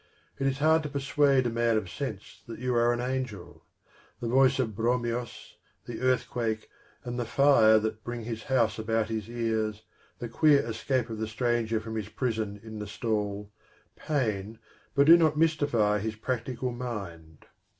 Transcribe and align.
It 0.39 0.47
is 0.47 0.57
hard 0.57 0.81
to 0.81 0.89
persuade 0.89 1.45
a 1.45 1.51
man 1.51 1.77
of 1.77 1.87
sense 1.87 2.41
that 2.47 2.57
you 2.57 2.73
are 2.73 2.91
an 2.91 2.99
angel. 3.01 3.63
The 4.19 4.27
voice 4.29 4.57
of 4.57 4.75
Bromios, 4.75 5.57
the 5.85 6.01
earthquake 6.01 6.71
and 7.03 7.19
the 7.19 7.25
fire 7.25 7.77
that 7.77 8.03
bring 8.03 8.23
his 8.23 8.41
house 8.45 8.79
about 8.79 9.09
his 9.09 9.29
ears, 9.29 9.83
the 10.17 10.27
queer 10.27 10.61
escape 10.65 11.11
of 11.11 11.19
the 11.19 11.27
stranger 11.27 11.79
from 11.79 11.95
his 11.97 12.09
prison 12.09 12.59
in 12.63 12.79
the 12.79 12.87
stall, 12.87 13.51
pain, 13.95 14.57
but 14.95 15.05
do 15.05 15.17
not 15.17 15.37
mystify 15.37 15.99
his 15.99 16.15
practical 16.15 16.71
mind. 16.71 17.45